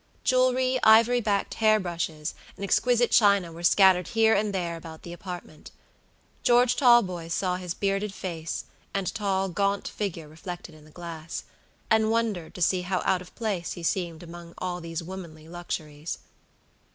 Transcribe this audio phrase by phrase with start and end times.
[0.23, 5.13] Jewelry, ivory backed hair brushes, and exquisite china were scattered here and there about the
[5.13, 5.69] apartment.
[6.41, 11.43] George Talboys saw his bearded face and tall, gaunt figure reflected in the glass,
[11.91, 16.17] and wondered to see how out of place he seemed among all these womanly luxuries.